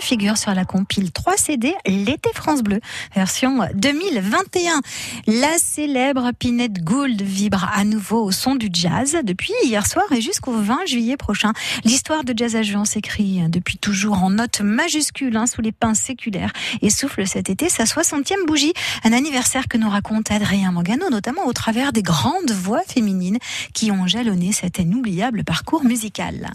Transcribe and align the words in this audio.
figure 0.00 0.36
sur 0.38 0.54
la 0.54 0.64
compile 0.64 1.12
3 1.12 1.36
CD 1.36 1.74
L'été 1.86 2.30
France 2.34 2.62
Bleu, 2.62 2.80
version 3.14 3.60
2021. 3.74 4.80
La 5.26 5.58
célèbre 5.58 6.30
Pinette 6.38 6.82
Gould 6.82 7.20
vibre 7.22 7.68
à 7.74 7.84
nouveau 7.84 8.24
au 8.24 8.30
son 8.30 8.54
du 8.54 8.68
jazz 8.72 9.18
depuis 9.24 9.52
hier 9.64 9.86
soir 9.86 10.04
et 10.12 10.20
jusqu'au 10.20 10.52
20 10.52 10.86
juillet 10.86 11.16
prochain. 11.16 11.52
L'histoire 11.84 12.24
de 12.24 12.32
Jazz 12.36 12.56
à 12.56 12.62
Juan 12.62 12.84
s'écrit 12.84 13.42
depuis 13.48 13.78
toujours 13.78 14.22
en 14.22 14.30
notes 14.30 14.60
majuscules 14.60 15.36
hein, 15.36 15.46
sous 15.46 15.60
les 15.60 15.72
pins 15.72 15.94
séculaires 15.94 16.52
et 16.82 16.90
souffle 16.90 17.26
cet 17.26 17.50
été 17.50 17.68
sa 17.68 17.84
60e 17.84 18.46
bougie. 18.46 18.72
Un 19.04 19.12
anniversaire 19.12 19.68
que 19.68 19.78
nous 19.78 19.90
raconte 19.90 20.30
Adrien 20.30 20.72
Mangano, 20.72 21.10
notamment 21.10 21.46
au 21.46 21.52
travers 21.52 21.92
des 21.92 22.02
grandes 22.02 22.50
voix 22.50 22.82
féminines 22.86 23.38
qui 23.74 23.90
ont 23.90 24.06
jalonné 24.06 24.52
cet 24.52 24.78
inoubliable 24.78 25.44
parcours 25.44 25.84
musical. 25.84 26.50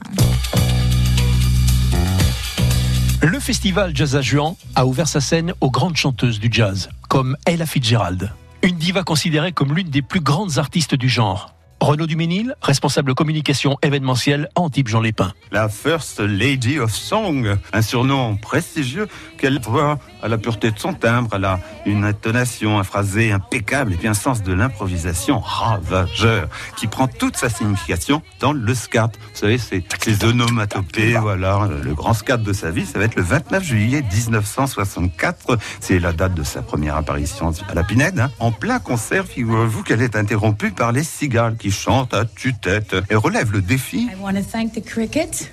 Le 3.25 3.39
festival 3.39 3.91
Jazz 3.95 4.15
à 4.15 4.21
Juan 4.21 4.53
a 4.75 4.85
ouvert 4.85 5.07
sa 5.07 5.19
scène 5.19 5.55
aux 5.59 5.71
grandes 5.71 5.95
chanteuses 5.95 6.39
du 6.39 6.47
jazz, 6.51 6.89
comme 7.09 7.35
Ella 7.47 7.65
Fitzgerald, 7.65 8.31
une 8.61 8.77
diva 8.77 9.01
considérée 9.01 9.51
comme 9.51 9.73
l'une 9.73 9.89
des 9.89 10.03
plus 10.03 10.19
grandes 10.19 10.59
artistes 10.59 10.93
du 10.93 11.09
genre. 11.09 11.54
Renaud 11.85 12.07
Duménil, 12.07 12.55
responsable 12.63 13.13
communication 13.13 13.77
événementielle 13.83 14.49
Antibes 14.55 14.87
Jean 14.87 15.01
Lépin. 15.01 15.31
La 15.51 15.69
First 15.69 16.19
Lady 16.19 16.79
of 16.79 16.91
Song, 16.91 17.57
un 17.73 17.81
surnom 17.83 18.37
prestigieux 18.37 19.07
qu'elle 19.37 19.59
voit 19.59 19.99
à 20.23 20.27
la 20.27 20.39
pureté 20.39 20.71
de 20.71 20.79
son 20.79 20.95
timbre, 20.95 21.35
elle 21.35 21.45
a 21.45 21.59
une 21.85 22.03
intonation, 22.03 22.79
un 22.79 22.83
phrasé 22.83 23.31
impeccable 23.31 23.93
et 23.93 23.97
puis 23.97 24.07
un 24.07 24.15
sens 24.15 24.41
de 24.41 24.51
l'improvisation 24.51 25.39
ravageur 25.39 26.49
qui 26.75 26.87
prend 26.87 27.07
toute 27.07 27.37
sa 27.37 27.49
signification 27.49 28.23
dans 28.39 28.51
le 28.51 28.73
scat. 28.73 29.11
Vous 29.33 29.39
savez, 29.39 29.59
c'est 29.59 29.83
ces 30.03 30.25
onomatopées, 30.25 31.13
voilà, 31.21 31.69
le 31.83 31.93
grand 31.93 32.15
scat 32.15 32.37
de 32.37 32.51
sa 32.51 32.71
vie, 32.71 32.87
ça 32.87 32.97
va 32.97 33.05
être 33.05 33.15
le 33.15 33.21
29 33.21 33.63
juillet 33.63 34.03
1964. 34.11 35.59
C'est 35.81 35.99
la 35.99 36.13
date 36.13 36.33
de 36.33 36.41
sa 36.41 36.63
première 36.63 36.95
apparition 36.95 37.51
à 37.69 37.75
la 37.75 37.83
Pinède. 37.83 38.19
Hein. 38.19 38.31
En 38.39 38.51
plein 38.51 38.79
concert, 38.79 39.25
figurez-vous 39.27 39.83
qu'elle 39.83 40.01
est 40.01 40.15
interrompue 40.15 40.71
par 40.71 40.91
les 40.91 41.03
cigales 41.03 41.57
qui 41.57 41.74
chantent 41.75 42.13
à 42.13 42.25
tue-tête 42.25 42.95
et 43.09 43.15
relève 43.15 43.51
le 43.51 43.61
défi. 43.61 44.07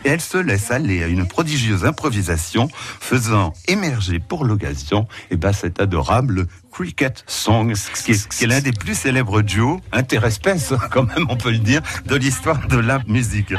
Et 0.05 0.09
elle 0.09 0.21
se 0.21 0.39
laisse 0.39 0.71
aller 0.71 1.03
à 1.03 1.09
une 1.09 1.27
prodigieuse 1.27 1.85
improvisation 1.85 2.69
faisant 2.73 3.53
émerger 3.69 4.19
pour 4.21 4.45
l'occasion 4.45 5.03
et 5.31 5.35
eh 5.35 5.37
ben, 5.37 5.53
cet 5.53 5.81
adorable 5.81 6.47
Cricket 6.73 7.25
Song, 7.27 7.75
qui 8.05 8.13
est, 8.13 8.47
l'un 8.47 8.61
des 8.61 8.73
plus 8.73 8.95
célèbres 8.95 9.43
duos 9.43 9.81
interespèces, 9.93 10.73
quand 10.91 11.05
même 11.05 11.27
on 11.29 11.37
peut 11.37 11.51
le 11.51 11.59
dire, 11.59 11.83
de 12.07 12.17
l'histoire 12.17 12.67
de 12.69 12.79
la 12.79 13.01
musique. 13.07 13.55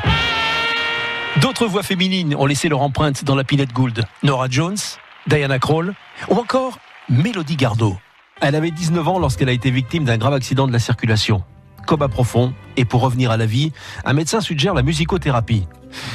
D'autres 1.42 1.68
voix 1.68 1.84
féminines 1.84 2.36
ont 2.36 2.46
laissé 2.46 2.70
leur 2.70 2.82
empreinte 2.82 3.24
dans 3.24 3.36
la 3.36 3.44
Pinette 3.44 3.74
Gould. 3.74 4.04
Nora 4.22 4.48
Jones, 4.50 4.78
Diana 5.28 5.60
Kroll 5.60 5.94
ou 6.30 6.36
encore 6.36 6.78
Melody 7.10 7.56
Gardot. 7.56 7.98
Elle 8.42 8.56
avait 8.56 8.72
19 8.72 9.08
ans 9.08 9.20
lorsqu'elle 9.20 9.50
a 9.50 9.54
été 9.54 9.72
victime 9.72 10.06
d'un 10.06 10.18
grave 10.18 10.34
accident 10.34 10.68
de 10.68 10.74
la 10.74 10.80
circulation. 10.80 11.44
Coma 11.86 12.08
profond, 12.08 12.54
et 12.78 12.86
pour 12.86 13.02
revenir 13.02 13.32
à 13.32 13.38
la 13.38 13.46
vie, 13.46 13.72
un 14.06 14.14
médecin 14.14 14.42
suggère 14.42 14.74
la 14.74 14.84
musicothérapie. 14.84 15.68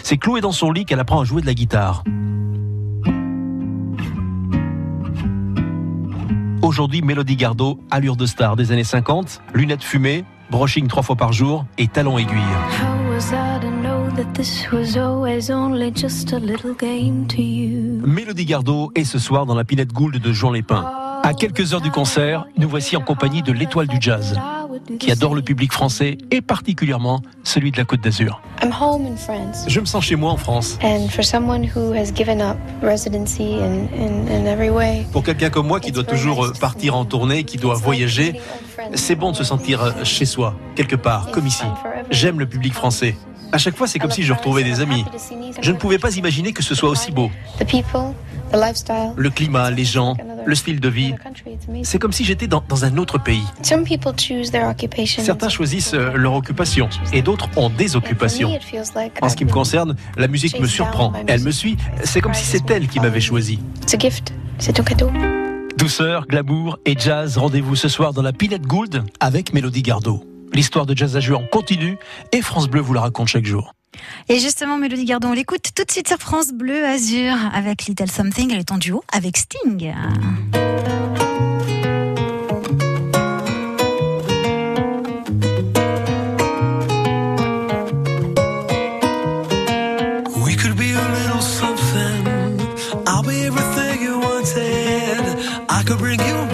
C'est 0.02 0.16
cloué 0.16 0.40
dans 0.40 0.52
son 0.52 0.72
lit 0.72 0.84
qu'elle 0.84 1.00
apprend 1.00 1.20
à 1.20 1.24
jouer 1.24 1.40
de 1.40 1.46
la 1.46 1.54
guitare. 1.54 2.04
Aujourd'hui, 6.62 7.02
Mélodie 7.02 7.36
Gardot, 7.36 7.78
allure 7.90 8.16
de 8.16 8.26
star 8.26 8.56
des 8.56 8.72
années 8.72 8.84
50, 8.84 9.40
lunettes 9.54 9.84
fumées, 9.84 10.24
brushing 10.50 10.86
trois 10.88 11.02
fois 11.02 11.16
par 11.16 11.32
jour 11.32 11.64
et 11.78 11.86
talons 11.88 12.18
aiguilles. 12.18 12.36
Mélodie 18.04 18.44
Gardot 18.44 18.90
est 18.94 19.04
ce 19.04 19.18
soir 19.18 19.46
dans 19.46 19.54
la 19.54 19.64
Pinette 19.64 19.92
Gould 19.92 20.18
de 20.18 20.32
Jean 20.32 20.50
Lépin. 20.50 20.84
À 21.22 21.32
quelques 21.34 21.72
heures 21.72 21.80
du 21.80 21.90
concert, 21.90 22.46
nous 22.56 22.68
voici 22.68 22.96
en 22.96 23.00
compagnie 23.00 23.42
de 23.42 23.52
l'étoile 23.52 23.86
du 23.86 23.98
jazz 24.00 24.38
qui 24.98 25.10
adore 25.10 25.34
le 25.34 25.42
public 25.42 25.72
français 25.72 26.18
et 26.30 26.40
particulièrement 26.40 27.22
celui 27.44 27.70
de 27.70 27.76
la 27.76 27.84
Côte 27.84 28.00
d'Azur. 28.00 28.40
Je 29.66 29.80
me 29.80 29.84
sens 29.86 30.04
chez 30.04 30.16
moi 30.16 30.32
en 30.32 30.36
France. 30.36 30.78
Pour 35.12 35.22
quelqu'un 35.22 35.50
comme 35.50 35.66
moi 35.66 35.80
qui 35.80 35.92
doit 35.92 36.04
toujours 36.04 36.52
partir 36.60 36.96
en 36.96 37.04
tournée, 37.04 37.44
qui 37.44 37.56
doit 37.58 37.74
voyager, 37.74 38.40
c'est 38.94 39.14
bon 39.14 39.32
de 39.32 39.36
se 39.36 39.44
sentir 39.44 39.82
euh, 39.82 39.92
chez 40.04 40.24
soi, 40.24 40.54
quelque 40.74 40.96
part, 40.96 41.30
comme 41.30 41.46
ici. 41.46 41.64
J'aime 42.10 42.38
le 42.38 42.46
public 42.46 42.72
français. 42.72 43.16
À 43.50 43.58
chaque 43.58 43.76
fois, 43.76 43.86
c'est 43.86 43.98
comme 43.98 44.10
si 44.10 44.22
je 44.22 44.32
retrouvais 44.32 44.62
des 44.62 44.80
amis. 44.80 45.04
Je 45.62 45.72
ne 45.72 45.76
pouvais 45.76 45.98
pas 45.98 46.14
imaginer 46.16 46.52
que 46.52 46.62
ce 46.62 46.74
soit 46.74 46.90
aussi 46.90 47.12
beau. 47.12 47.30
Le 49.16 49.30
climat, 49.30 49.70
les 49.70 49.84
gens, 49.84 50.16
le 50.44 50.54
style 50.54 50.80
de 50.80 50.88
vie. 50.88 51.14
C'est 51.82 51.98
comme 51.98 52.12
si 52.12 52.24
j'étais 52.24 52.46
dans, 52.46 52.62
un 52.84 52.96
autre 52.96 53.18
pays. 53.18 53.44
Certains 53.62 55.48
choisissent 55.48 55.94
euh, 55.94 56.12
leur 56.14 56.34
occupation 56.34 56.88
et 57.12 57.22
d'autres 57.22 57.48
ont 57.56 57.70
des 57.70 57.96
occupations. 57.96 58.58
En 59.20 59.28
ce 59.28 59.36
qui 59.36 59.44
me 59.44 59.50
concerne, 59.50 59.96
la 60.16 60.28
musique 60.28 60.58
me 60.60 60.66
surprend. 60.66 61.12
Elle 61.26 61.42
me 61.42 61.50
suit. 61.50 61.76
C'est 62.04 62.20
comme 62.20 62.34
si 62.34 62.44
c'est 62.44 62.70
elle 62.70 62.88
qui 62.88 63.00
m'avait 63.00 63.20
choisi. 63.20 63.58
C'est 64.58 64.80
un 64.80 64.84
cadeau. 64.84 65.10
Douceur, 65.76 66.26
glamour 66.26 66.78
et 66.84 66.96
jazz, 66.98 67.38
rendez-vous 67.38 67.76
ce 67.76 67.88
soir 67.88 68.12
dans 68.12 68.22
la 68.22 68.32
Pinette 68.32 68.66
Gould 68.66 69.04
avec 69.20 69.52
Mélodie 69.52 69.82
Gardot. 69.82 70.24
L'histoire 70.52 70.86
de 70.86 70.96
Jazz 70.96 71.16
à 71.16 71.20
Juan 71.20 71.46
continue 71.52 71.98
et 72.32 72.42
France 72.42 72.68
Bleu 72.68 72.80
vous 72.80 72.94
la 72.94 73.02
raconte 73.02 73.28
chaque 73.28 73.44
jour. 73.44 73.74
Et 74.28 74.38
justement, 74.38 74.78
Mélodie 74.78 75.04
Gardon, 75.04 75.28
on 75.28 75.32
l'écoute 75.32 75.70
tout 75.74 75.84
de 75.84 75.90
suite 75.90 76.08
sur 76.08 76.18
France 76.18 76.52
Bleu 76.52 76.84
Azur 76.84 77.34
avec 77.54 77.86
Little 77.86 78.10
Something. 78.10 78.52
Elle 78.52 78.60
est 78.60 78.72
en 78.72 78.78
duo 78.78 79.02
avec 79.12 79.36
Sting. 79.36 79.92
Could 95.88 96.47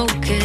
focus. 0.00 0.39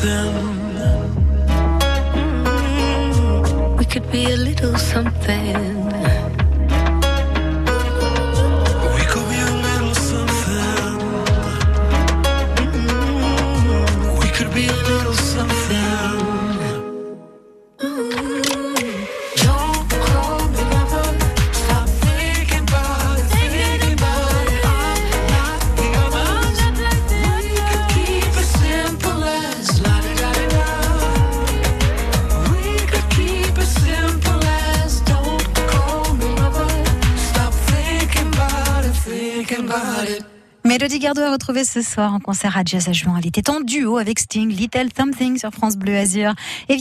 Something. 0.00 0.80
Mm, 2.14 3.78
We 3.78 3.84
could 3.84 4.10
be 4.10 4.24
a 4.32 4.36
little 4.36 4.76
something. 4.78 5.56
We 8.96 9.02
could 9.12 9.26
be 9.28 9.38
a 9.50 9.52
little 9.66 9.94
something. 9.94 10.98
Mm, 12.56 14.20
We 14.20 14.28
could 14.36 14.52
be 14.54 14.66
a 14.68 14.76
little 14.90 15.14
something. 15.14 15.59
Mélodie 40.62 40.98
Gardot 40.98 41.22
a 41.22 41.32
retrouvé 41.32 41.64
ce 41.64 41.80
soir 41.80 42.12
en 42.12 42.20
concert 42.20 42.58
à 42.58 42.62
Jazz 42.64 42.88
à 42.88 42.92
Juin. 42.92 43.16
Elle 43.18 43.26
était 43.26 43.48
en 43.48 43.60
duo 43.60 43.96
avec 43.96 44.18
Sting, 44.18 44.50
Little 44.50 44.88
Something 44.94 45.38
sur 45.38 45.50
France 45.52 45.76
Bleu 45.76 45.96
Azur. 45.96 46.34